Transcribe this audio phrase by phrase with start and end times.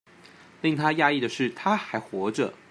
[0.61, 2.51] 令他訝異的是她還活著